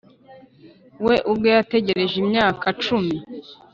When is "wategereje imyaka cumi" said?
1.57-3.15